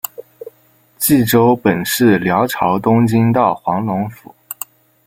[0.97, 4.33] 济州本是辽朝东京道黄龙府。